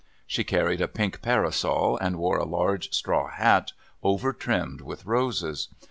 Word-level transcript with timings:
She 0.25 0.43
carried 0.43 0.81
a 0.81 0.87
pink 0.87 1.21
parasol, 1.21 1.95
and 2.01 2.15
wore 2.17 2.39
a 2.39 2.43
large 2.43 2.91
straw 2.91 3.27
hat 3.29 3.73
overtrimmed 4.03 4.81
with 4.81 5.05
roses. 5.05 5.67